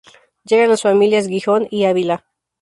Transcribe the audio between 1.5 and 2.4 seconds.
y Ávila.